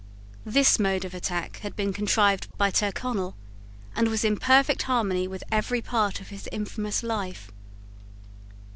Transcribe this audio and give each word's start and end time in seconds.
This 0.47 0.79
mode 0.79 1.05
of 1.05 1.13
attack 1.13 1.57
had 1.57 1.75
been 1.75 1.93
contrived 1.93 2.47
by 2.57 2.71
Tyrconnel, 2.71 3.35
and 3.95 4.07
was 4.07 4.25
in 4.25 4.35
perfect 4.35 4.81
harmony 4.81 5.27
with 5.27 5.43
every 5.51 5.79
part 5.83 6.19
of 6.19 6.29
his 6.29 6.49
infamous 6.51 7.03
life. 7.03 7.51